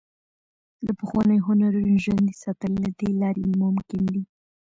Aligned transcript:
د 0.85 0.87
پخوانیو 0.99 1.45
هنرونو 1.47 2.01
ژوندي 2.03 2.35
ساتل 2.43 2.71
له 2.83 2.89
دې 2.99 3.09
لارې 3.21 3.43
ممکن 3.61 4.01
دي. 4.13 4.23